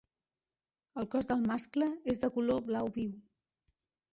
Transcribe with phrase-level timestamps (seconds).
[1.01, 3.13] El cos del mascle és de color blau viu.